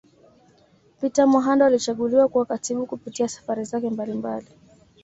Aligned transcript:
Peter 1.01 1.27
Muhando 1.27 1.65
alichaguliwa 1.65 2.27
kuwa 2.27 2.45
katibu 2.45 2.85
Kupitia 2.85 3.27
Safari 3.27 3.63
zake 3.63 3.89
mbalimbali 3.89 4.47